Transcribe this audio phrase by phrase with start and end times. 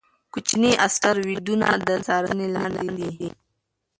[0.33, 3.29] کوچني اسټروېډونه د څارنې لاندې دي.